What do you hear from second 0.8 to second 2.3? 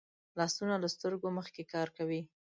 له سترګو مخکې کار کوي